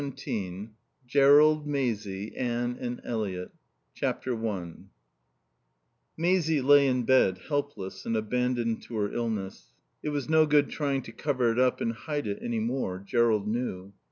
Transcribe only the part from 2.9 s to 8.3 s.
ELIOT i Maisie lay in bed, helpless and